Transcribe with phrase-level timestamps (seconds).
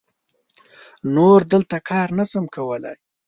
[1.15, 2.97] نور دلته کار نه سم کولای.